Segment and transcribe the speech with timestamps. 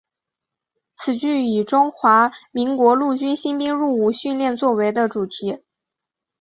[0.93, 5.61] 此剧以中华民国陆军新兵入伍训练作为主题。